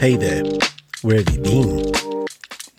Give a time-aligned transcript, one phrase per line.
[0.00, 0.42] Hey there,
[1.02, 1.92] where have you been?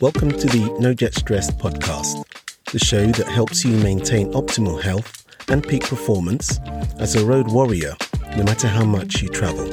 [0.02, 2.26] Welcome to the No Jet Stress podcast,
[2.72, 6.58] the show that helps you maintain optimal health and peak performance
[6.98, 7.96] as a road warrior,
[8.36, 9.72] no matter how much you travel.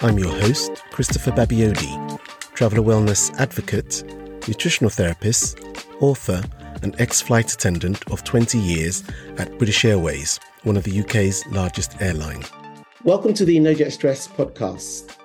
[0.00, 2.18] I'm your host, Christopher Babayode,
[2.54, 4.02] traveler wellness advocate,
[4.48, 5.60] nutritional therapist,
[6.00, 6.42] author,
[6.80, 9.04] and ex flight attendant of 20 years
[9.36, 12.42] at British Airways, one of the UK's largest airline.
[13.04, 15.17] Welcome to the No Jet Stress podcast.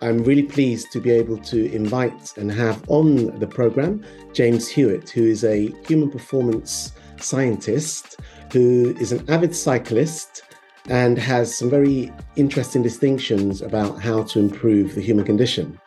[0.00, 5.10] I'm really pleased to be able to invite and have on the program James Hewitt,
[5.10, 8.20] who is a human performance scientist,
[8.52, 10.42] who is an avid cyclist
[10.88, 15.80] and has some very interesting distinctions about how to improve the human condition.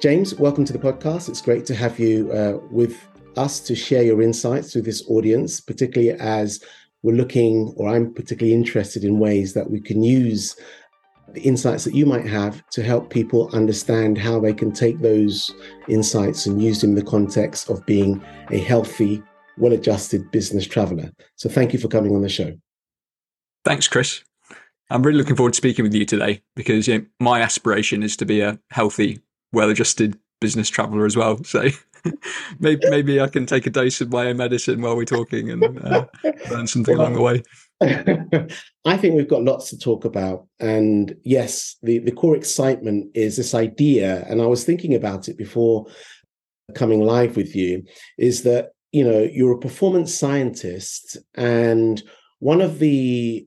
[0.00, 1.28] James, welcome to the podcast.
[1.28, 2.96] It's great to have you uh, with
[3.36, 6.64] us to share your insights with this audience, particularly as
[7.02, 10.56] we're looking, or I'm particularly interested in ways that we can use
[11.32, 15.52] the insights that you might have to help people understand how they can take those
[15.88, 19.22] insights and use them in the context of being a healthy,
[19.58, 21.10] well adjusted business traveler.
[21.36, 22.52] So thank you for coming on the show.
[23.64, 24.24] Thanks, Chris.
[24.90, 28.16] I'm really looking forward to speaking with you today because you know, my aspiration is
[28.16, 29.20] to be a healthy,
[29.52, 31.42] well adjusted business traveler as well.
[31.44, 31.68] So
[32.58, 35.84] maybe, maybe I can take a dose of my own medicine while we're talking and
[35.84, 36.06] uh,
[36.50, 37.42] learn something along the way.
[37.80, 40.46] I think we've got lots to talk about.
[40.58, 45.36] And yes, the, the core excitement is this idea, and I was thinking about it
[45.38, 45.86] before
[46.74, 47.84] coming live with you,
[48.18, 52.02] is that, you know, you're a performance scientist, and
[52.40, 53.46] one of the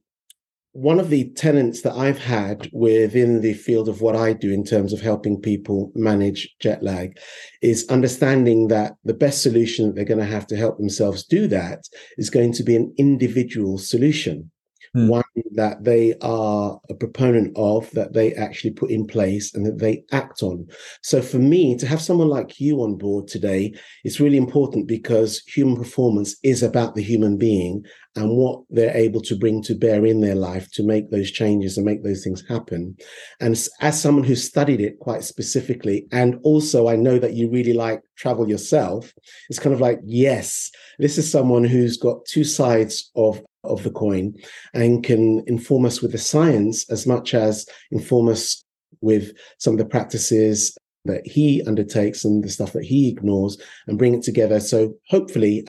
[0.73, 4.63] one of the tenets that I've had within the field of what I do in
[4.63, 7.17] terms of helping people manage jet lag
[7.61, 11.47] is understanding that the best solution that they're going to have to help themselves do
[11.47, 11.83] that
[12.17, 14.50] is going to be an individual solution
[14.95, 15.07] mm.
[15.07, 19.79] one that they are a proponent of, that they actually put in place and that
[19.79, 20.67] they act on.
[21.01, 25.39] So for me, to have someone like you on board today is really important because
[25.47, 27.83] human performance is about the human being
[28.15, 31.77] and what they're able to bring to bear in their life to make those changes
[31.77, 32.95] and make those things happen.
[33.39, 37.73] And as someone who studied it quite specifically, and also I know that you really
[37.73, 39.13] like travel yourself,
[39.49, 40.69] it's kind of like, yes,
[40.99, 44.33] this is someone who's got two sides of of the coin
[44.73, 48.63] and can inform us with the science as much as inform us
[49.01, 53.57] with some of the practices that he undertakes and the stuff that he ignores
[53.87, 54.59] and bring it together.
[54.59, 55.65] So hopefully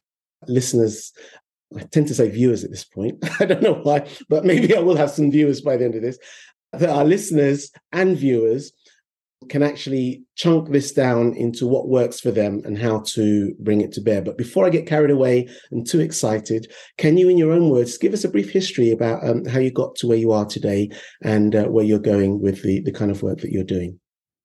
[0.46, 1.12] listeners
[1.76, 3.18] I tend to say viewers at this point.
[3.40, 6.02] I don't know why, but maybe I will have some viewers by the end of
[6.02, 6.18] this.
[6.72, 8.72] That our listeners and viewers
[9.48, 13.92] can actually chunk this down into what works for them and how to bring it
[13.92, 14.22] to bear.
[14.22, 17.98] But before I get carried away and too excited, can you, in your own words,
[17.98, 20.90] give us a brief history about um, how you got to where you are today
[21.22, 23.98] and uh, where you're going with the, the kind of work that you're doing?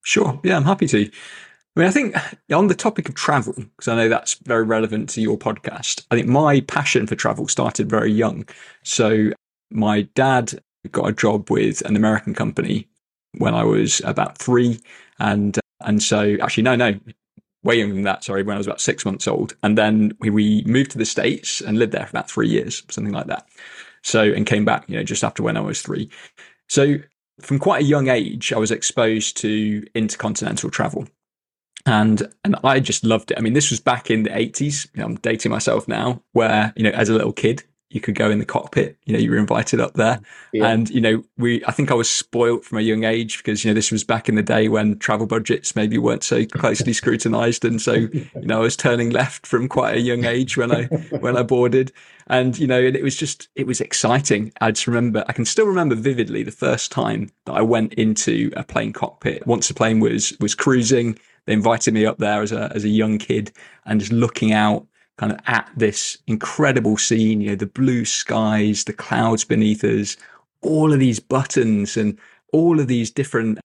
[0.03, 0.40] Sure.
[0.44, 1.06] Yeah, I'm happy to.
[1.06, 2.16] I mean, I think
[2.52, 6.16] on the topic of travel, because I know that's very relevant to your podcast, I
[6.16, 8.47] think my passion for travel started very young.
[8.84, 9.31] So
[9.69, 10.59] my dad
[10.91, 12.88] got a job with an American company
[13.38, 14.80] when I was about three,
[15.20, 17.00] and and so actually no no
[17.64, 20.30] way younger than that sorry when I was about six months old, and then we,
[20.30, 23.48] we moved to the states and lived there for about three years something like that.
[24.03, 26.09] So and came back you know just after when I was three.
[26.70, 26.98] So
[27.40, 31.08] from quite a young age, I was exposed to intercontinental travel.
[31.86, 33.38] And and I just loved it.
[33.38, 34.88] I mean, this was back in the 80s.
[34.94, 38.16] You know, I'm dating myself now, where, you know, as a little kid, you could
[38.16, 38.98] go in the cockpit.
[39.06, 40.20] You know, you were invited up there,
[40.52, 40.68] yeah.
[40.68, 41.64] and you know, we.
[41.66, 44.28] I think I was spoilt from a young age because you know this was back
[44.28, 48.58] in the day when travel budgets maybe weren't so closely scrutinised, and so you know
[48.58, 50.84] I was turning left from quite a young age when I
[51.20, 51.94] when I boarded,
[52.28, 54.52] and you know and it was just it was exciting.
[54.59, 58.52] I just remember I can still remember vividly the first time that I went into
[58.58, 59.48] a plane cockpit.
[59.48, 62.90] Once the plane was was cruising, they invited me up there as a as a
[62.90, 63.54] young kid
[63.86, 64.86] and just looking out
[65.18, 70.16] kind of at this incredible scene, you know, the blue skies, the clouds beneath us,
[70.62, 72.18] all of these buttons and
[72.54, 73.60] all of these different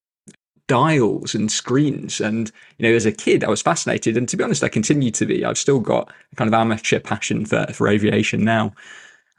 [0.66, 2.20] dials and screens.
[2.20, 4.16] And, you know, as a kid, I was fascinated.
[4.16, 5.44] And to be honest, I continue to be.
[5.44, 8.72] I've still got a kind of amateur passion for, for aviation now.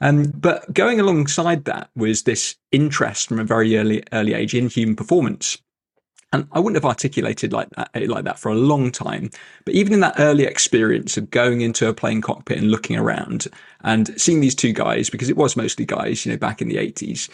[0.00, 4.68] Um, but going alongside that was this interest from a very early, early age in
[4.68, 5.58] human performance.
[6.34, 9.30] And I wouldn't have articulated like that, like that for a long time.
[9.64, 13.46] But even in that early experience of going into a plane cockpit and looking around
[13.84, 16.74] and seeing these two guys, because it was mostly guys, you know, back in the
[16.74, 17.30] 80s,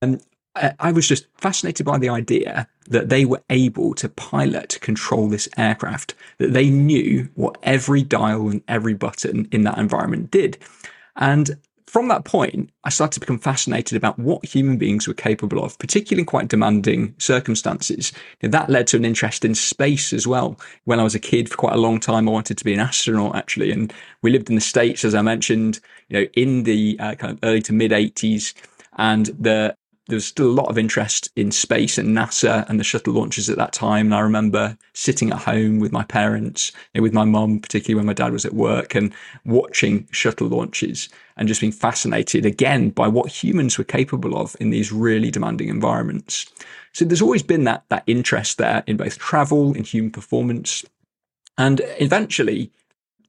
[0.00, 0.22] and
[0.56, 5.28] um, I was just fascinated by the idea that they were able to pilot, control
[5.28, 10.56] this aircraft, that they knew what every dial and every button in that environment did.
[11.16, 15.64] And from that point, I started to become fascinated about what human beings were capable
[15.64, 18.12] of, particularly in quite demanding circumstances.
[18.42, 20.58] That led to an interest in space as well.
[20.84, 22.80] When I was a kid, for quite a long time, I wanted to be an
[22.80, 26.98] astronaut actually, and we lived in the states, as I mentioned, you know, in the
[27.00, 28.52] uh, kind of early to mid '80s,
[28.98, 29.74] and the
[30.08, 33.50] there was still a lot of interest in space and NASA and the shuttle launches
[33.50, 34.06] at that time.
[34.06, 38.14] And I remember sitting at home with my parents with my mum, particularly when my
[38.14, 39.12] dad was at work and
[39.44, 44.70] watching shuttle launches and just being fascinated again by what humans were capable of in
[44.70, 46.46] these really demanding environments.
[46.92, 50.84] So there's always been that, that interest there in both travel, in human performance.
[51.58, 52.72] And eventually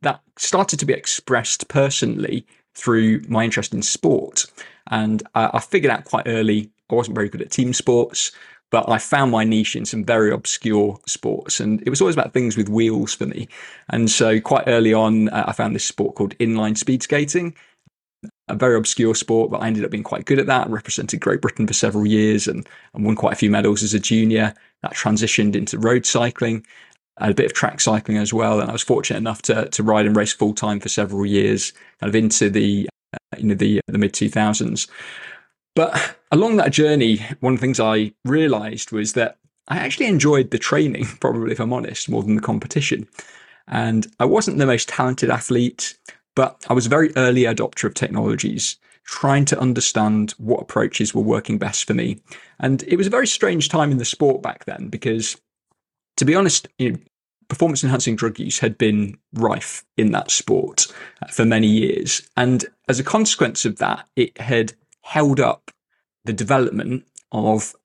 [0.01, 2.47] that started to be expressed personally
[2.79, 4.45] through my interest in sport.
[4.89, 8.31] And uh, I figured out quite early I wasn't very good at team sports,
[8.71, 11.59] but I found my niche in some very obscure sports.
[11.59, 13.47] And it was always about things with wheels for me.
[13.89, 17.55] And so quite early on, uh, I found this sport called inline speed skating.
[18.49, 20.67] A very obscure sport, but I ended up being quite good at that.
[20.67, 23.93] I represented Great Britain for several years and, and won quite a few medals as
[23.93, 24.53] a junior.
[24.81, 26.65] That transitioned into road cycling
[27.19, 28.59] a bit of track cycling as well.
[28.59, 31.73] And I was fortunate enough to, to ride and race full time for several years,
[31.99, 34.87] kind of into the, uh, you know, the, the mid 2000s.
[35.75, 39.37] But along that journey, one of the things I realized was that
[39.67, 43.07] I actually enjoyed the training, probably if I'm honest, more than the competition.
[43.67, 45.97] And I wasn't the most talented athlete,
[46.35, 51.21] but I was a very early adopter of technologies, trying to understand what approaches were
[51.21, 52.19] working best for me.
[52.59, 55.37] And it was a very strange time in the sport back then because,
[56.17, 56.99] to be honest, you know,
[57.49, 60.87] performance enhancing drug use had been rife in that sport
[61.21, 62.27] uh, for many years.
[62.37, 65.71] And as a consequence of that, it had held up
[66.23, 67.75] the development of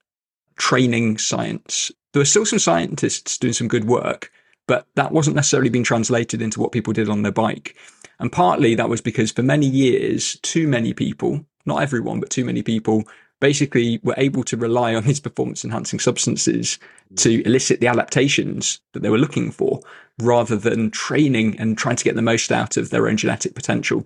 [0.57, 1.91] training science.
[2.13, 4.31] There were still some scientists doing some good work,
[4.69, 7.75] but that wasn't necessarily being translated into what people did on their bike.
[8.21, 12.45] And partly that was because for many years, too many people, not everyone, but too
[12.45, 13.05] many people
[13.41, 16.79] basically were able to rely on his performance enhancing substances
[17.09, 17.15] hmm.
[17.17, 19.81] to elicit the adaptations that they were looking for
[20.21, 24.05] rather than training and trying to get the most out of their own genetic potential.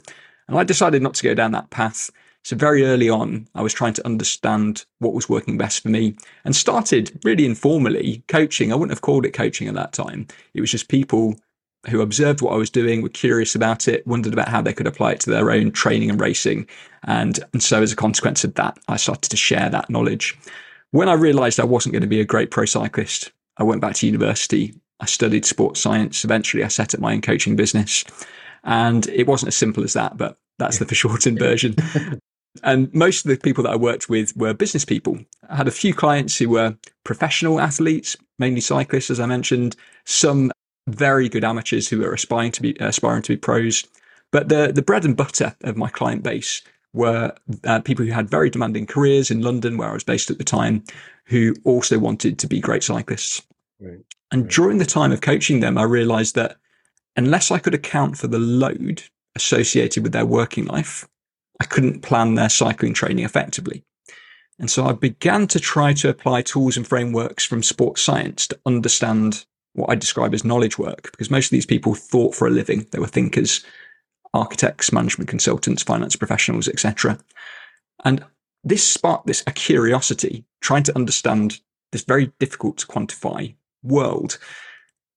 [0.49, 2.11] And I decided not to go down that path.
[2.45, 6.17] So very early on, I was trying to understand what was working best for me
[6.45, 8.73] and started really informally coaching.
[8.73, 10.27] I wouldn't have called it coaching at that time.
[10.55, 11.39] It was just people
[11.87, 14.87] who observed what I was doing, were curious about it, wondered about how they could
[14.87, 16.67] apply it to their own training and racing.
[17.05, 20.37] And, and so as a consequence of that, I started to share that knowledge.
[20.91, 23.95] When I realized I wasn't going to be a great pro cyclist, I went back
[23.97, 24.75] to university.
[25.01, 26.25] I studied sports science.
[26.25, 28.05] Eventually, I set up my own coaching business.
[28.65, 31.77] And it wasn't as simple as that, but that's the foreshortened version.
[32.63, 35.19] And most of the people that I worked with were business people.
[35.49, 40.51] I had a few clients who were professional athletes, mainly cyclists, as I mentioned, some
[40.95, 43.85] very good amateurs who were aspiring to be aspiring to be pros.
[44.31, 46.63] But the the bread and butter of my client base
[46.93, 50.39] were uh, people who had very demanding careers in London, where I was based at
[50.39, 50.85] the time,
[51.27, 53.43] who also wanted to be great cyclists.
[53.81, 54.01] Right.
[54.31, 54.51] And right.
[54.51, 56.57] during the time of coaching them, I realized that
[57.17, 59.03] unless I could account for the load
[59.35, 61.07] associated with their working life,
[61.61, 63.85] I couldn't plan their cycling training effectively.
[64.59, 68.59] And so I began to try to apply tools and frameworks from sports science to
[68.67, 69.47] understand
[69.79, 72.87] what I describe as knowledge work, because most of these people thought for a living.
[72.91, 73.65] They were thinkers,
[74.35, 77.19] architects, management consultants, finance professionals, etc.
[78.05, 78.25] And
[78.65, 81.61] this sparked this a curiosity, trying to understand
[81.93, 84.39] this very difficult to quantify world.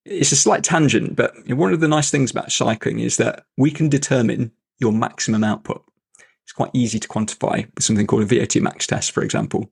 [0.06, 3.72] It's a slight tangent, but one of the nice things about cycling is that we
[3.72, 5.84] can determine your maximum output.
[6.44, 9.70] It's quite easy to quantify with something called a VO2 max test, for example.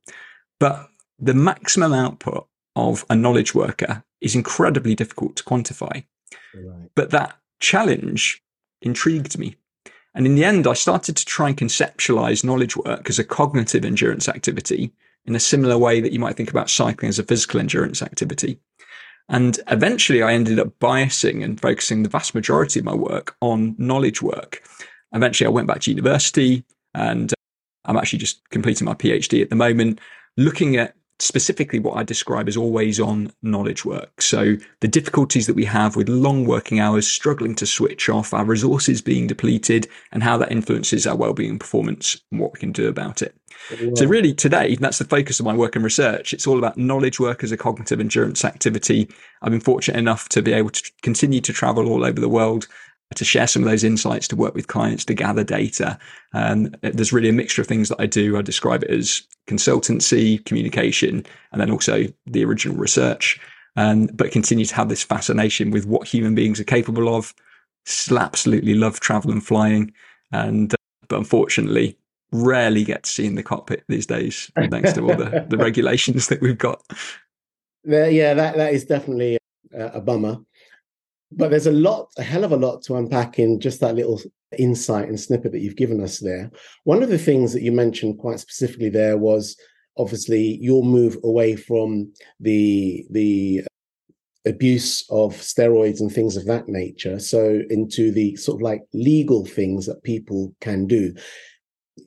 [0.59, 6.03] But the maximum output of a knowledge worker is incredibly difficult to quantify.
[6.53, 6.89] Right.
[6.95, 8.41] But that challenge
[8.81, 9.55] intrigued me.
[10.15, 13.85] And in the end, I started to try and conceptualize knowledge work as a cognitive
[13.85, 14.91] endurance activity
[15.25, 18.59] in a similar way that you might think about cycling as a physical endurance activity.
[19.29, 23.75] And eventually I ended up biasing and focusing the vast majority of my work on
[23.77, 24.63] knowledge work.
[25.13, 27.35] Eventually, I went back to university and uh,
[27.85, 29.99] I'm actually just completing my PhD at the moment,
[30.37, 34.21] looking at specifically what I describe as always on knowledge work.
[34.21, 38.45] So the difficulties that we have with long working hours, struggling to switch off, our
[38.45, 42.71] resources being depleted, and how that influences our well-being and performance and what we can
[42.71, 43.35] do about it.
[43.71, 43.91] Yeah.
[43.95, 46.33] So really today, that's the focus of my work and research.
[46.33, 49.09] It's all about knowledge work as a cognitive endurance activity.
[49.41, 52.67] I've been fortunate enough to be able to continue to travel all over the world
[53.15, 55.97] to share some of those insights, to work with clients, to gather data.
[56.33, 58.37] And uh, there's really a mixture of things that I do.
[58.37, 63.39] I describe it as consultancy, communication, and then also the original research.
[63.75, 67.33] And but continue to have this fascination with what human beings are capable of.
[67.85, 69.93] Still absolutely love travel and flying.
[70.31, 70.77] And uh,
[71.07, 71.97] but unfortunately,
[72.31, 76.27] rarely get to see in the cockpit these days, thanks to all the, the regulations
[76.27, 76.81] that we've got.
[77.83, 79.37] Yeah, that, that is definitely
[79.73, 80.37] a, a bummer.
[81.31, 84.19] But there's a lot, a hell of a lot to unpack in just that little
[84.57, 86.49] insight and snippet that you've given us there.
[86.85, 89.55] One of the things that you mentioned quite specifically there was
[89.97, 93.61] obviously your move away from the the
[94.45, 99.45] abuse of steroids and things of that nature so into the sort of like legal
[99.45, 101.13] things that people can do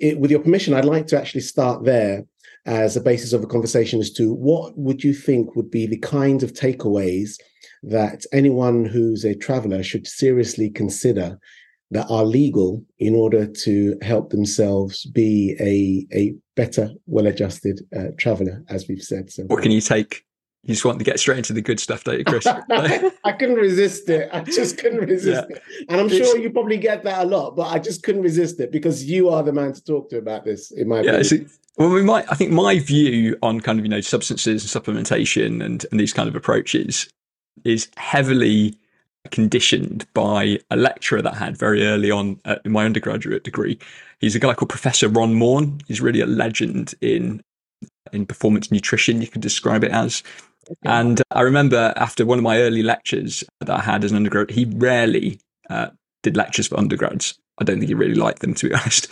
[0.00, 2.24] it, with your permission i'd like to actually start there
[2.64, 5.98] as a basis of a conversation as to what would you think would be the
[5.98, 7.36] kind of takeaways
[7.82, 11.38] that anyone who's a traveler should seriously consider
[11.92, 18.64] that are legal in order to help themselves be a a better, well-adjusted uh, traveler,
[18.68, 19.30] as we've said.
[19.30, 20.24] So, what can you take?
[20.64, 22.46] You just want to get straight into the good stuff, don't you, Chris?
[23.24, 24.30] I couldn't resist it.
[24.32, 25.56] I just couldn't resist yeah.
[25.56, 27.56] it, and I'm sure you probably get that a lot.
[27.56, 30.44] But I just couldn't resist it because you are the man to talk to about
[30.44, 30.70] this.
[30.70, 31.50] In my yeah, opinion.
[31.76, 32.24] well, we might.
[32.30, 36.14] I think my view on kind of you know substances and supplementation and and these
[36.14, 37.12] kind of approaches
[37.64, 38.76] is heavily
[39.30, 43.78] conditioned by a lecturer that I had very early on in my undergraduate degree.
[44.20, 45.80] He's a guy called Professor Ron Maughan.
[45.86, 47.42] He's really a legend in
[48.12, 49.22] in performance nutrition.
[49.22, 50.22] You could describe it as.
[50.84, 54.50] And I remember after one of my early lectures that I had as an undergrad,
[54.50, 55.40] he rarely
[55.70, 55.88] uh,
[56.22, 57.38] did lectures for undergrads.
[57.58, 59.08] I don't think he really liked them, to be honest.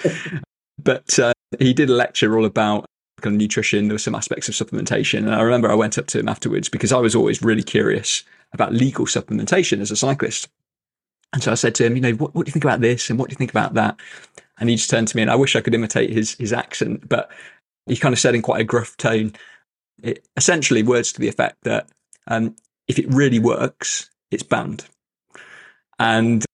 [0.79, 2.87] but uh, he did a lecture all about
[3.21, 3.89] kind of nutrition.
[3.89, 5.19] There were some aspects of supplementation.
[5.19, 8.25] And I remember I went up to him afterwards because I was always really curious
[8.53, 10.49] about legal supplementation as a cyclist.
[11.33, 13.09] And so I said to him, you know, what, what do you think about this?
[13.09, 13.99] And what do you think about that?
[14.59, 17.09] And he just turned to me and I wish I could imitate his, his accent,
[17.09, 17.31] but
[17.87, 19.33] he kind of said in quite a gruff tone,
[20.03, 21.89] it, essentially words to the effect that
[22.27, 22.57] um,
[22.89, 24.85] if it really works, it's banned.
[25.99, 26.45] And,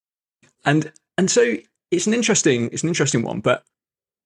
[0.64, 1.56] and, and so
[1.90, 3.64] it's an interesting, it's an interesting one, but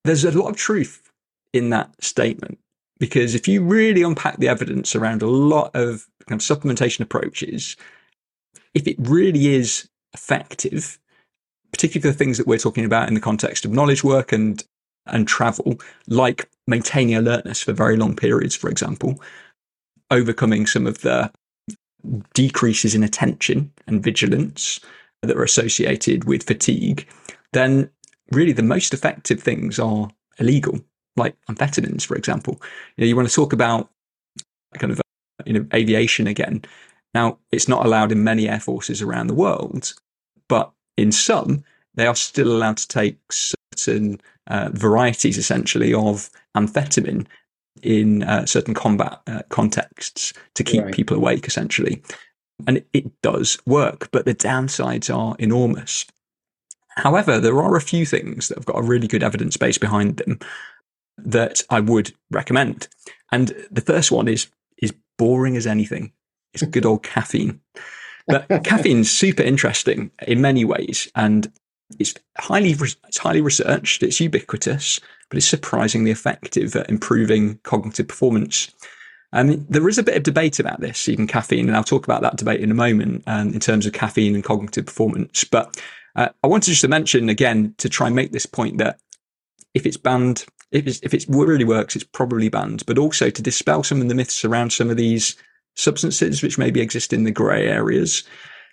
[0.05, 1.10] there's a lot of truth
[1.53, 2.59] in that statement.
[2.99, 7.77] Because if you really unpack the evidence around a lot of kind of supplementation approaches,
[8.75, 10.99] if it really is effective,
[11.73, 14.65] particularly for the things that we're talking about in the context of knowledge work and
[15.07, 19.21] and travel, like maintaining alertness for very long periods, for example,
[20.11, 21.31] overcoming some of the
[22.35, 24.79] decreases in attention and vigilance
[25.23, 27.09] that are associated with fatigue,
[27.53, 27.91] then
[28.31, 30.81] really the most effective things are illegal,
[31.17, 32.61] like amphetamines, for example.
[32.97, 33.91] You, know, you want to talk about
[34.79, 35.01] kind of
[35.45, 36.63] you know, aviation again.
[37.15, 39.93] Now, it's not allowed in many air forces around the world,
[40.49, 41.65] but in some,
[41.95, 47.27] they are still allowed to take certain uh, varieties, essentially, of amphetamine
[47.83, 50.95] in uh, certain combat uh, contexts to keep right.
[50.95, 52.03] people awake, essentially.
[52.67, 56.07] And it, it does work, but the downsides are enormous.
[56.97, 60.19] However, there are a few things that have got a really good evidence base behind
[60.19, 60.39] them
[61.25, 62.89] that I would recommend.
[63.33, 64.49] And the first one is
[64.79, 66.13] is boring as anything.
[66.55, 67.61] It's good old caffeine.
[68.27, 71.53] But caffeine's super interesting in many ways, and
[71.99, 74.03] it's highly it's highly researched.
[74.03, 78.71] It's ubiquitous, but it's surprisingly effective at improving cognitive performance.
[79.33, 82.23] And there is a bit of debate about this, even caffeine, and I'll talk about
[82.23, 85.45] that debate in a moment um, in terms of caffeine and cognitive performance.
[85.45, 85.81] But
[86.17, 88.99] uh, I wanted just to mention again to try and make this point that
[89.73, 93.43] if it's banned if, it's, if it really works, it's probably banned, but also to
[93.43, 95.37] dispel some of the myths around some of these
[95.77, 98.25] substances which maybe exist in the grey areas.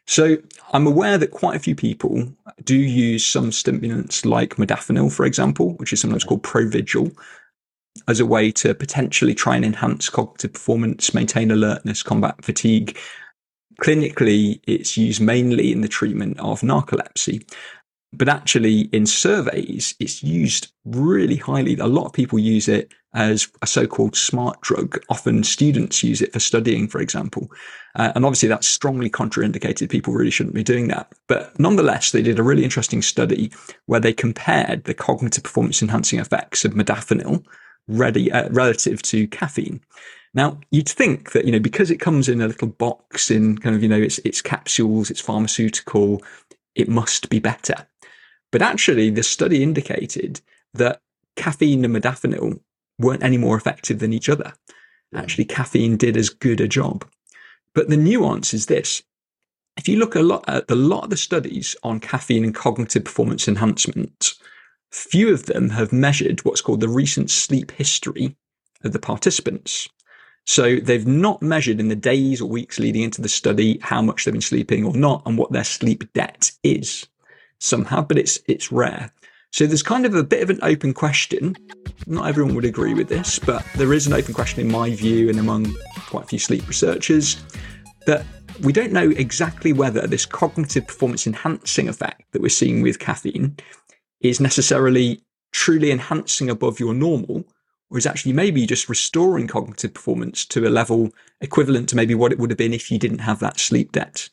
[0.06, 0.38] So
[0.72, 2.32] I'm aware that quite a few people
[2.64, 7.16] do use some stimulants like modafinil, for example, which is sometimes called Provigil,
[8.08, 12.98] as a way to potentially try and enhance cognitive performance, maintain alertness, combat fatigue.
[13.82, 17.50] Clinically, it's used mainly in the treatment of narcolepsy.
[18.14, 21.78] But actually, in surveys, it's used really highly.
[21.78, 25.00] A lot of people use it as a so-called smart drug.
[25.10, 27.52] Often students use it for studying, for example.
[27.96, 29.90] Uh, and obviously that's strongly contraindicated.
[29.90, 31.12] People really shouldn't be doing that.
[31.28, 33.52] But nonetheless, they did a really interesting study
[33.88, 37.44] where they compared the cognitive performance enhancing effects of modafinil
[37.88, 39.82] ready, uh, relative to caffeine.
[40.34, 43.76] Now, you'd think that, you know, because it comes in a little box in kind
[43.76, 46.22] of, you know, it's, it's capsules, it's pharmaceutical,
[46.76, 47.88] it must be better.
[48.52, 50.42] But actually, the study indicated
[50.74, 51.02] that
[51.36, 52.60] caffeine and modafinil
[53.00, 54.54] weren't any more effective than each other.
[55.12, 55.18] Hmm.
[55.18, 57.06] Actually, caffeine did as good a job.
[57.74, 59.04] But the nuance is this.
[59.78, 62.56] If you look a lot uh, at a lot of the studies on caffeine and
[62.56, 64.34] cognitive performance enhancement,
[64.92, 68.36] few of them have measured what's called the recent sleep history
[68.84, 69.88] of the participants.
[70.46, 74.24] So they've not measured in the days or weeks leading into the study how much
[74.24, 77.06] they've been sleeping or not and what their sleep debt is.
[77.60, 79.12] Some have, but it's it's rare.
[79.52, 81.56] So there's kind of a bit of an open question.
[82.06, 85.30] Not everyone would agree with this, but there is an open question in my view
[85.30, 85.74] and among
[86.08, 87.42] quite a few sleep researchers
[88.06, 88.26] that
[88.62, 93.56] we don't know exactly whether this cognitive performance enhancing effect that we're seeing with caffeine
[94.22, 95.22] is necessarily
[95.52, 97.46] truly enhancing above your normal,
[97.90, 101.12] or is actually maybe just restoring cognitive performance to a level
[101.42, 104.30] equivalent to maybe what it would have been if you didn't have that sleep debt.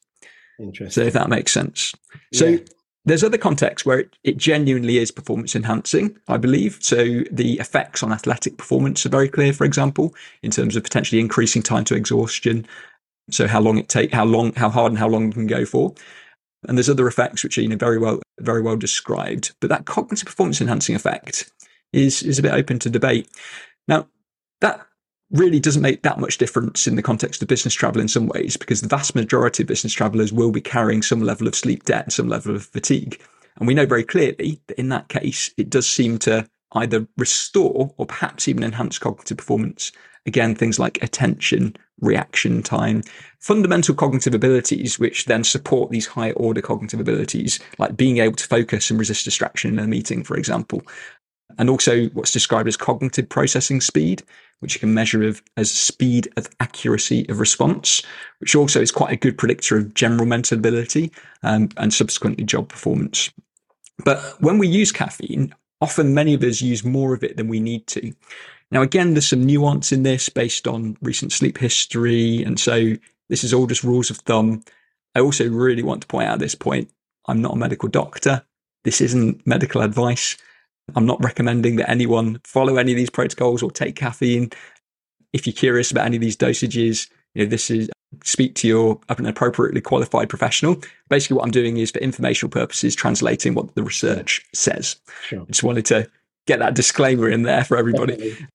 [0.59, 0.91] Interesting.
[0.91, 1.95] So if that makes sense.
[2.33, 2.59] So Yeah.
[3.05, 6.79] There's other contexts where it, it genuinely is performance enhancing, I believe.
[6.81, 11.21] So the effects on athletic performance are very clear, for example, in terms of potentially
[11.21, 12.67] increasing time to exhaustion.
[13.31, 15.65] So how long it take, how long, how hard and how long you can go
[15.67, 15.95] for.
[16.67, 19.53] And there's other effects which are you know very well very well described.
[19.61, 21.53] But that cognitive performance enhancing effect
[21.93, 23.29] is is a bit open to debate.
[23.87, 24.09] Now
[24.63, 24.87] that
[25.35, 28.57] really doesn't make that much difference in the context of business travel in some ways,
[28.57, 32.05] because the vast majority of business travelers will be carrying some level of sleep debt
[32.05, 33.21] and some level of fatigue.
[33.57, 37.93] And we know very clearly that in that case, it does seem to either restore
[37.97, 39.93] or perhaps even enhance cognitive performance.
[40.27, 43.03] Again, things like attention, reaction time,
[43.41, 48.47] fundamental cognitive abilities, which then support these higher order cognitive abilities, like being able to
[48.47, 50.83] focus and resist distraction in a meeting, for example.
[51.59, 54.23] And also what's described as cognitive processing speed,
[54.61, 58.03] which you can measure of, as speed of accuracy of response,
[58.39, 62.69] which also is quite a good predictor of general mental ability um, and subsequently job
[62.69, 63.31] performance.
[64.05, 67.61] But when we use caffeine, often many of us use more of it than we
[67.61, 68.13] need to.
[68.71, 72.43] Now, again, there's some nuance in this based on recent sleep history.
[72.43, 72.95] And so
[73.29, 74.63] this is all just rules of thumb.
[75.15, 76.91] I also really want to point out at this point
[77.27, 78.45] I'm not a medical doctor.
[78.83, 80.37] This isn't medical advice.
[80.95, 84.51] I'm not recommending that anyone follow any of these protocols or take caffeine.
[85.33, 87.89] If you're curious about any of these dosages, you know, this is
[88.23, 90.81] speak to your an appropriately qualified professional.
[91.09, 94.97] Basically, what I'm doing is for informational purposes, translating what the research says.
[95.23, 95.45] Sure.
[95.47, 96.09] Just wanted to
[96.47, 98.17] get that disclaimer in there for everybody.
[98.17, 98.47] Definitely.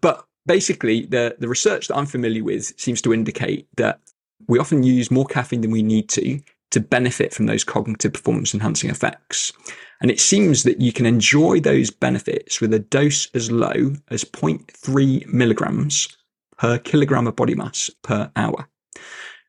[0.00, 4.00] But basically, the, the research that I'm familiar with seems to indicate that
[4.46, 6.40] we often use more caffeine than we need to
[6.70, 9.52] to benefit from those cognitive performance enhancing effects.
[10.00, 14.24] And it seems that you can enjoy those benefits with a dose as low as
[14.24, 16.08] 0.3 milligrams
[16.56, 18.68] per kilogram of body mass per hour.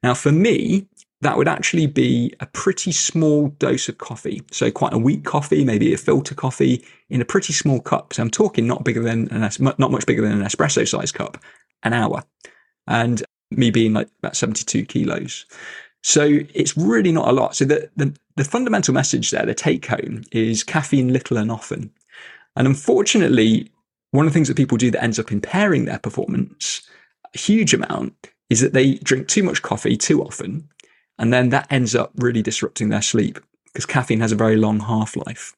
[0.02, 0.88] Now, for me,
[1.22, 4.42] that would actually be a pretty small dose of coffee.
[4.52, 8.14] So quite a weak coffee, maybe a filter coffee in a pretty small cup.
[8.14, 11.38] So I'm talking not bigger than an, not much bigger than an espresso size cup,
[11.84, 12.24] an hour.
[12.88, 15.46] And me being like about 72 kilos.
[16.04, 17.56] So it's really not a lot.
[17.56, 21.92] So the, the, the fundamental message there, the take home is caffeine little and often.
[22.56, 23.72] And unfortunately,
[24.12, 26.82] one of the things that people do that ends up impairing their performance
[27.34, 28.14] a huge amount
[28.50, 30.68] is that they drink too much coffee too often.
[31.18, 34.80] And then that ends up really disrupting their sleep because caffeine has a very long
[34.80, 35.54] half life.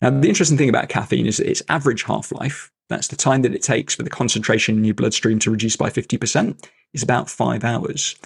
[0.00, 3.42] Now, the interesting thing about caffeine is that its average half life, that's the time
[3.42, 7.28] that it takes for the concentration in your bloodstream to reduce by 50%, is about
[7.28, 8.16] five hours.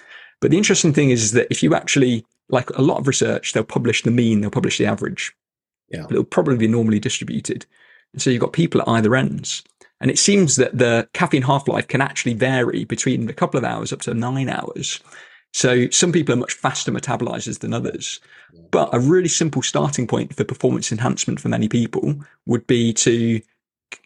[0.44, 3.64] But the interesting thing is, that if you actually, like a lot of research, they'll
[3.64, 5.32] publish the mean, they'll publish the average.
[5.88, 6.02] Yeah.
[6.02, 7.64] But it'll probably be normally distributed.
[8.12, 9.62] And so you've got people at either ends.
[10.02, 13.64] And it seems that the caffeine half life can actually vary between a couple of
[13.64, 15.00] hours up to nine hours.
[15.54, 18.20] So some people are much faster metabolizers than others.
[18.70, 23.40] But a really simple starting point for performance enhancement for many people would be to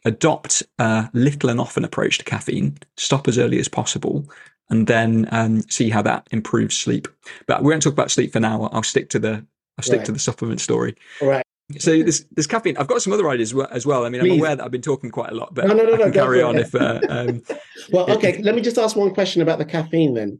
[0.05, 4.25] adopt a little and often approach to caffeine, stop as early as possible,
[4.71, 7.09] and then um, see how that improves sleep.
[7.47, 8.69] But we won't talk about sleep for now.
[8.73, 9.45] I'll stick to the
[9.79, 10.07] I'll stick Right.
[10.07, 10.97] to the supplement story.
[11.23, 11.45] All right.
[11.79, 12.77] So this this caffeine.
[12.79, 14.05] I've got some other ideas as well.
[14.07, 15.95] I mean, I'm aware that I've been talking quite a lot, but No, no, no,
[15.95, 16.75] I can carry on if.
[16.75, 17.43] Uh, um,
[17.93, 18.41] Well, okay.
[18.43, 20.39] Let me just ask one question about the caffeine then,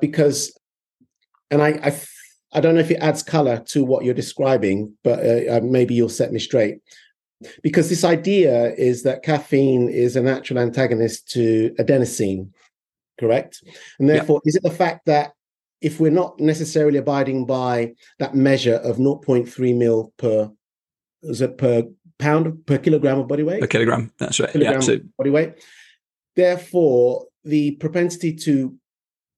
[0.00, 0.56] because,
[1.50, 2.00] and I, I,
[2.52, 5.94] I don't know if it adds color to what you're describing, but uh, uh, maybe
[5.94, 6.78] you'll set me straight.
[7.62, 12.50] Because this idea is that caffeine is a natural antagonist to adenosine,
[13.22, 13.52] correct?
[13.98, 14.14] And Yeah.
[14.16, 15.32] therefore, is it the fact that
[15.80, 20.50] if we're not necessarily abiding by that measure of 0.3 mil per,
[21.22, 21.84] is it per
[22.18, 23.62] pound per kilogram of body weight?
[23.62, 24.12] a kilogram.
[24.18, 24.50] That's right.
[24.50, 24.86] kilogram Yeah.
[24.88, 25.52] So body weight.
[26.36, 28.74] Therefore, the propensity to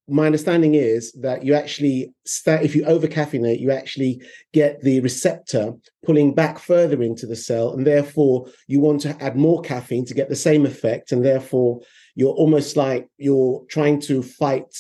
[0.07, 4.21] my understanding is that you actually sta if you over caffeinate, you actually
[4.53, 5.73] get the receptor
[6.05, 10.13] pulling back further into the cell, and therefore you want to add more caffeine to
[10.21, 11.81] get the same effect, and therefore
[12.15, 14.75] you're almost like you're trying to fight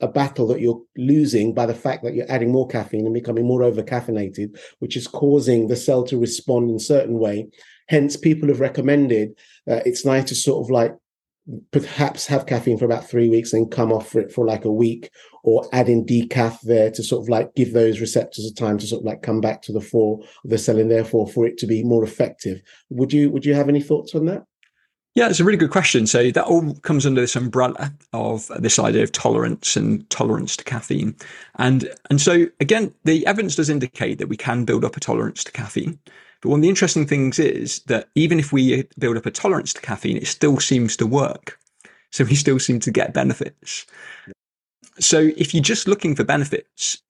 [0.00, 3.46] a battle that you're losing by the fact that you're adding more caffeine and becoming
[3.46, 7.48] more over caffeinated, which is causing the cell to respond in a certain way.
[7.88, 9.30] Hence, people have recommended
[9.70, 10.94] uh, it's nice to sort of like
[11.72, 14.72] perhaps have caffeine for about three weeks and come off for it for like a
[14.72, 15.10] week
[15.42, 18.86] or add in decaf there to sort of like give those receptors a time to
[18.86, 21.56] sort of like come back to the fore of the cell and therefore for it
[21.58, 24.44] to be more effective would you would you have any thoughts on that
[25.14, 26.06] yeah, it's a really good question.
[26.06, 30.64] So that all comes under this umbrella of this idea of tolerance and tolerance to
[30.64, 31.16] caffeine.
[31.56, 35.42] And and so again, the evidence does indicate that we can build up a tolerance
[35.44, 35.98] to caffeine.
[36.40, 39.72] But one of the interesting things is that even if we build up a tolerance
[39.74, 41.58] to caffeine, it still seems to work.
[42.12, 43.86] So we still seem to get benefits.
[44.98, 47.02] So if you're just looking for benefits,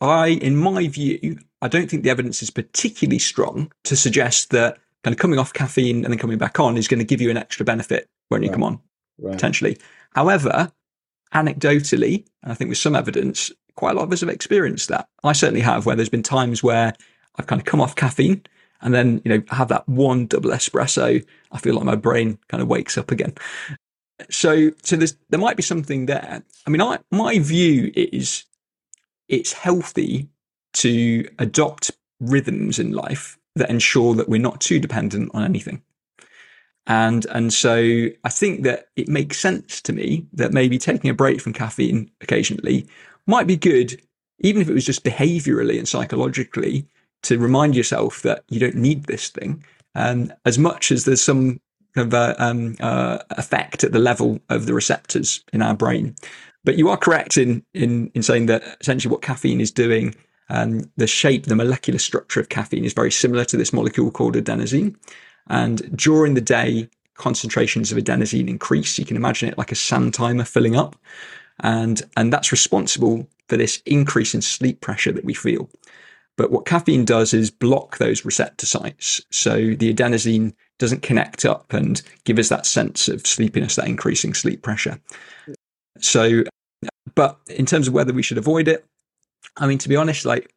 [0.00, 4.78] I, in my view, I don't think the evidence is particularly strong to suggest that
[5.04, 7.30] kind of coming off caffeine and then coming back on is going to give you
[7.30, 8.54] an extra benefit when you right.
[8.54, 8.80] come on,
[9.18, 9.32] right.
[9.32, 9.78] potentially.
[10.14, 10.72] However,
[11.34, 15.08] anecdotally, and I think with some evidence, quite a lot of us have experienced that.
[15.22, 16.92] I certainly have, where there's been times where
[17.36, 18.42] I've kind of come off caffeine
[18.80, 21.24] and then, you know, have that one double espresso.
[21.52, 23.34] I feel like my brain kind of wakes up again.
[24.30, 26.42] So, so there's, there might be something there.
[26.66, 28.44] I mean, I, my view is
[29.28, 30.28] it's healthy
[30.74, 35.82] to adopt rhythms in life that ensure that we're not too dependent on anything.
[36.86, 41.14] And, and so I think that it makes sense to me that maybe taking a
[41.14, 42.86] break from caffeine occasionally
[43.26, 44.00] might be good,
[44.40, 46.86] even if it was just behaviorally and psychologically
[47.24, 49.62] to remind yourself that you don't need this thing.
[49.94, 51.60] And as much as there's some
[51.94, 56.14] kind of uh, um, uh, effect at the level of the receptors in our brain.
[56.64, 60.14] But you are correct in, in, in saying that essentially what caffeine is doing
[60.50, 64.34] um, the shape, the molecular structure of caffeine is very similar to this molecule called
[64.34, 64.96] adenosine.
[65.48, 68.98] And during the day, concentrations of adenosine increase.
[68.98, 70.96] You can imagine it like a sand timer filling up.
[71.60, 75.68] And, and that's responsible for this increase in sleep pressure that we feel.
[76.36, 79.20] But what caffeine does is block those receptor sites.
[79.30, 84.34] So the adenosine doesn't connect up and give us that sense of sleepiness, that increasing
[84.34, 85.00] sleep pressure.
[85.98, 86.44] So,
[87.16, 88.86] but in terms of whether we should avoid it,
[89.56, 90.52] I mean, to be honest, like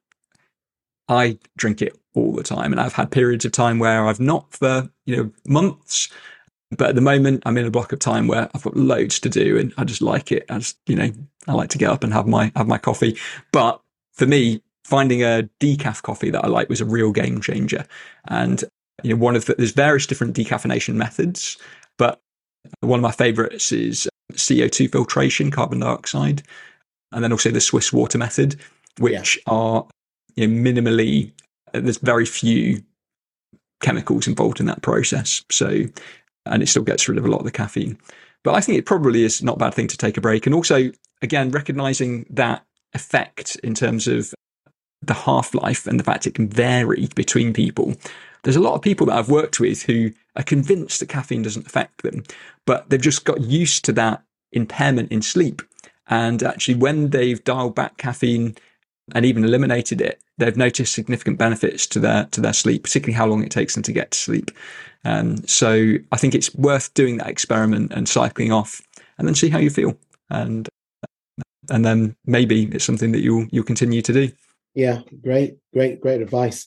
[1.07, 4.53] I drink it all the time, and I've had periods of time where I've not
[4.53, 6.09] for you know months.
[6.77, 9.29] But at the moment, I'm in a block of time where I've got loads to
[9.29, 10.45] do, and I just like it.
[10.49, 11.11] As you know,
[11.47, 13.17] I like to get up and have my have my coffee.
[13.51, 13.81] But
[14.13, 17.85] for me, finding a decaf coffee that I like was a real game changer.
[18.27, 18.63] And
[19.03, 21.57] you know, one of the, there's various different decaffeination methods,
[21.97, 22.21] but
[22.81, 26.43] one of my favorites is uh, CO2 filtration, carbon dioxide,
[27.11, 28.55] and then also the Swiss water method
[28.99, 29.53] which yeah.
[29.53, 29.87] are
[30.35, 31.31] you know, minimally,
[31.73, 32.83] uh, there's very few
[33.81, 35.43] chemicals involved in that process.
[35.49, 35.85] So,
[36.45, 37.97] and it still gets rid of a lot of the caffeine.
[38.43, 40.45] But I think it probably is not a bad thing to take a break.
[40.45, 44.33] And also, again, recognizing that effect in terms of
[45.01, 47.95] the half life and the fact it can vary between people.
[48.43, 51.67] There's a lot of people that I've worked with who are convinced that caffeine doesn't
[51.67, 52.23] affect them,
[52.65, 55.61] but they've just got used to that impairment in sleep.
[56.11, 58.55] And actually, when they've dialed back caffeine
[59.15, 63.25] and even eliminated it, they've noticed significant benefits to their to their sleep, particularly how
[63.25, 64.51] long it takes them to get to sleep.
[65.05, 68.81] Um, so I think it's worth doing that experiment and cycling off,
[69.17, 69.97] and then see how you feel,
[70.29, 70.67] and
[71.69, 74.31] and then maybe it's something that you'll you'll continue to do.
[74.75, 76.65] Yeah, great, great, great advice.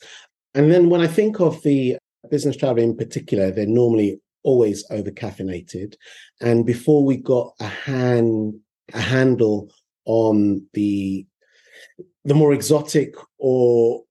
[0.54, 1.98] And then when I think of the
[2.30, 5.96] business travel in particular, they're normally always over caffeinated,
[6.40, 8.54] and before we got a hand
[8.92, 9.70] a handle
[10.04, 11.26] on the
[12.24, 14.02] the more exotic or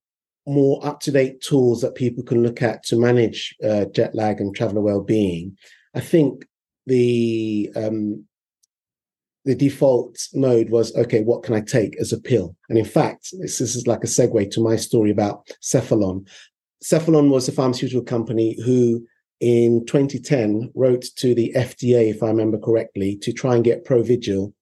[0.45, 4.39] more up to date tools that people can look at to manage uh, jet lag
[4.39, 5.57] and traveler well being,
[5.95, 6.45] I think
[6.85, 8.25] the um,
[9.45, 11.21] the default mode was okay.
[11.21, 12.55] What can I take as a pill?
[12.69, 16.27] And in fact, this, this is like a segue to my story about Cephalon.
[16.83, 19.05] Cephalon was a pharmaceutical company who,
[19.39, 24.53] in 2010, wrote to the FDA, if I remember correctly, to try and get Provigil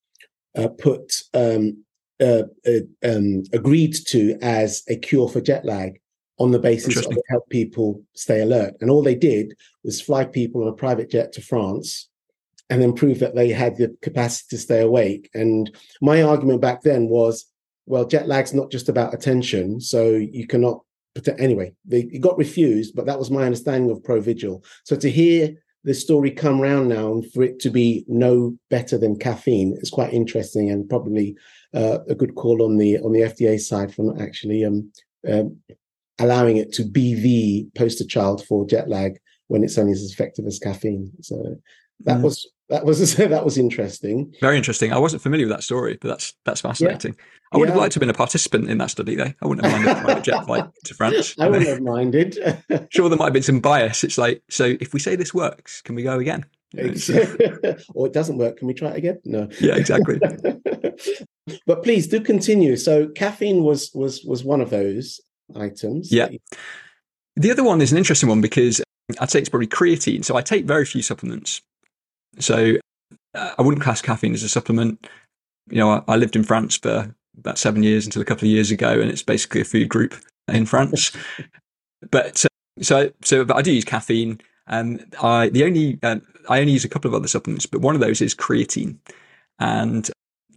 [0.56, 1.84] uh, put um,
[2.22, 6.00] uh, uh, um, agreed to as a cure for jet lag
[6.38, 8.74] on the basis of help people stay alert.
[8.82, 12.10] And all they did was fly people on a private jet to France
[12.70, 15.30] and then prove that they had the capacity to stay awake.
[15.34, 17.46] And my argument back then was,
[17.86, 20.82] well, jet lag's not just about attention, so you cannot.
[21.38, 24.64] Anyway, they, it got refused, but that was my understanding of Provigil.
[24.86, 28.98] So to hear the story come round now and for it to be no better
[28.98, 31.36] than caffeine is quite interesting and probably
[31.74, 34.92] uh, a good call on the on the FDA side for not actually um,
[35.28, 35.58] um,
[36.20, 40.46] allowing it to be the poster child for jet lag when it's only as effective
[40.46, 41.12] as caffeine.
[41.22, 41.58] So
[42.06, 42.24] that mm.
[42.24, 44.34] was that was that was interesting.
[44.40, 44.94] Very interesting.
[44.94, 47.16] I wasn't familiar with that story, but that's that's fascinating.
[47.18, 47.26] Yeah.
[47.54, 47.74] I would yeah.
[47.74, 49.34] have liked to have been a participant in that study, though.
[49.42, 51.36] I wouldn't have minded a jet flight to France.
[51.40, 52.38] I wouldn't have minded.
[52.90, 54.06] sure, there might have been some bias.
[54.06, 56.46] It's like, so if we say this works, can we go again?
[57.94, 58.58] or it doesn't work.
[58.58, 59.20] Can we try it again?
[59.26, 59.50] No.
[59.60, 60.22] Yeah, exactly.
[61.68, 62.78] but please do continue.
[62.78, 65.20] So caffeine was was was one of those
[65.54, 66.10] items.
[66.10, 66.30] Yeah.
[67.36, 68.82] The other one is an interesting one because
[69.20, 70.24] I'd say it's probably creatine.
[70.24, 71.62] So I take very few supplements.
[72.40, 72.76] So
[73.36, 75.08] uh, I wouldn't class caffeine as a supplement.
[75.70, 78.52] You know, I, I lived in France for about seven years until a couple of
[78.52, 80.16] years ago, and it's basically a food group
[80.48, 81.12] in France.
[82.12, 84.42] but uh, so so, but I do use caffeine.
[84.68, 87.96] Um, I the only um, I only use a couple of other supplements, but one
[87.96, 88.98] of those is creatine,
[89.60, 90.10] and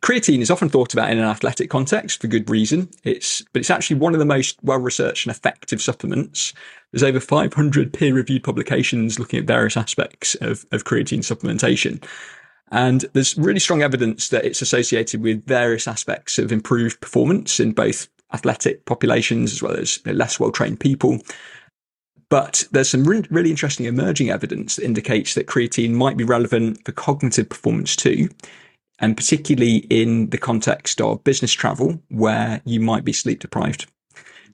[0.04, 2.90] creatine is often thought about in an athletic context for good reason.
[3.04, 6.52] It's but it's actually one of the most well researched and effective supplements.
[6.92, 12.04] There's over 500 peer reviewed publications looking at various aspects of, of creatine supplementation.
[12.70, 17.72] And there's really strong evidence that it's associated with various aspects of improved performance in
[17.72, 21.18] both athletic populations as well as less well trained people.
[22.28, 26.84] But there's some re- really interesting emerging evidence that indicates that creatine might be relevant
[26.84, 28.28] for cognitive performance too,
[29.00, 33.86] and particularly in the context of business travel where you might be sleep deprived.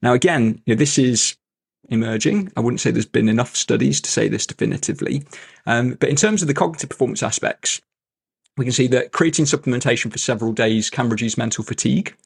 [0.03, 1.37] Now, again, you know, this is
[1.91, 2.51] emerging.
[2.57, 5.25] I wouldn't say there's been enough studies to say this definitively.
[5.67, 7.81] Um, but in terms of the cognitive performance aspects,
[8.57, 12.17] we can see that creatine supplementation for several days can reduce mental fatigue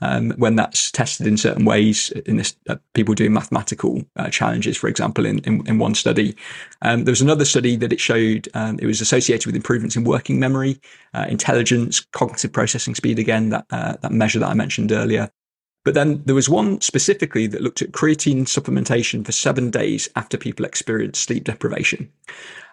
[0.00, 2.10] um, when that's tested in certain ways.
[2.26, 6.36] In this, uh, people doing mathematical uh, challenges, for example, in, in, in one study.
[6.82, 10.04] Um, there was another study that it showed um, it was associated with improvements in
[10.04, 10.80] working memory,
[11.14, 13.18] uh, intelligence, cognitive processing speed.
[13.18, 15.30] Again, that uh, that measure that I mentioned earlier.
[15.84, 20.36] But then there was one specifically that looked at creatine supplementation for seven days after
[20.36, 22.12] people experienced sleep deprivation.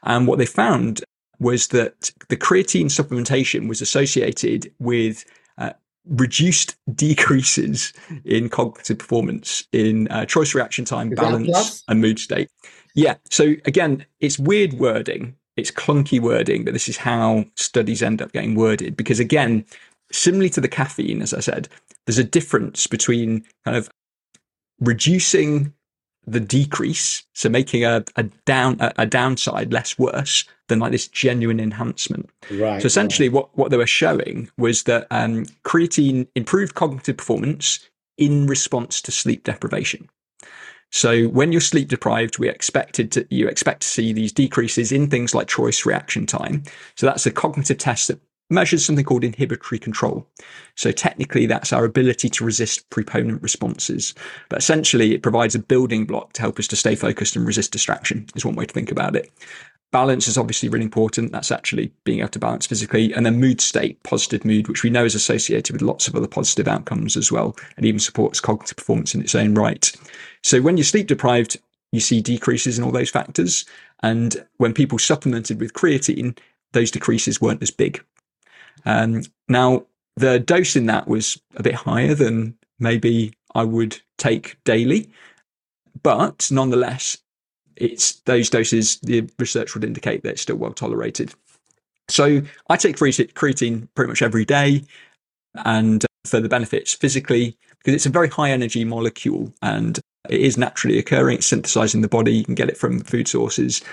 [0.03, 1.01] And what they found
[1.39, 5.23] was that the creatine supplementation was associated with
[5.57, 5.71] uh,
[6.07, 12.49] reduced decreases in cognitive performance in uh, choice reaction time, Is balance, and mood state.
[12.95, 13.15] Yeah.
[13.29, 15.35] So again, it's weird wording.
[15.57, 18.97] It's clunky wording, but this is how studies end up getting worded.
[18.97, 19.65] Because again,
[20.11, 21.69] similarly to the caffeine, as I said,
[22.05, 23.89] there's a difference between kind of
[24.79, 25.73] reducing
[26.27, 31.07] the decrease, so making a, a down a, a, downside less worse than like this
[31.07, 32.29] genuine enhancement.
[32.51, 32.81] Right.
[32.81, 33.35] So essentially, right.
[33.35, 37.79] what what they were showing was that um, creatine improved cognitive performance
[38.17, 40.09] in response to sleep deprivation.
[40.91, 45.09] So when you're sleep deprived, we expected to, you expect to see these decreases in
[45.09, 46.63] things like choice reaction time.
[46.95, 50.27] So that's a cognitive test that measures something called inhibitory control.
[50.75, 54.13] So technically, that's our ability to resist preponderant responses.
[54.49, 57.71] But essentially, it provides a building block to help us to stay focused and resist
[57.71, 59.31] distraction, is one way to think about it.
[59.91, 61.31] Balance is obviously really important.
[61.31, 63.13] That's actually being able to balance physically.
[63.13, 66.27] And then mood state, positive mood, which we know is associated with lots of other
[66.27, 69.91] positive outcomes as well, and even supports cognitive performance in its own right.
[70.43, 71.57] So when you're sleep deprived,
[71.91, 73.65] you see decreases in all those factors.
[74.03, 76.37] And when people supplemented with creatine,
[76.73, 78.03] those decreases weren't as big.
[78.85, 79.85] Um, now,
[80.15, 85.09] the dose in that was a bit higher than maybe I would take daily,
[86.03, 87.17] but nonetheless,
[87.75, 88.99] it's those doses.
[88.99, 91.33] The research would indicate that it's still well tolerated.
[92.07, 94.83] So I take creatine pretty much every day,
[95.55, 100.57] and for the benefits physically, because it's a very high energy molecule and it is
[100.57, 101.37] naturally occurring.
[101.37, 102.33] It's synthesized in the body.
[102.33, 103.83] You can get it from food sources.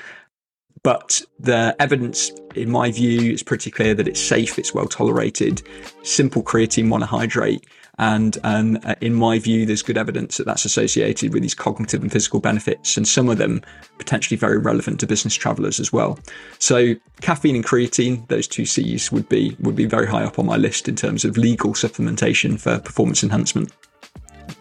[0.82, 5.62] But the evidence, in my view, is pretty clear that it's safe, it's well tolerated,
[6.02, 7.64] simple creatine monohydrate.
[7.98, 12.10] And um, in my view, there's good evidence that that's associated with these cognitive and
[12.10, 13.62] physical benefits, and some of them
[13.98, 16.18] potentially very relevant to business travelers as well.
[16.58, 20.46] So, caffeine and creatine, those two C's, would be would be very high up on
[20.46, 23.70] my list in terms of legal supplementation for performance enhancement.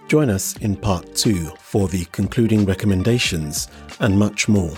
[0.08, 3.70] Join us in part two for the concluding recommendations
[4.02, 4.74] and much more.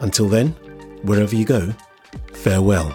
[0.00, 0.54] Until then,
[1.02, 1.72] Wherever you go,
[2.32, 2.94] farewell.